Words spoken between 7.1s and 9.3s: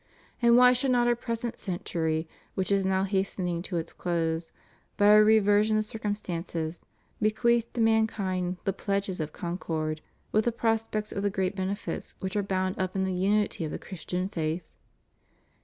bequeath to mankind the pledges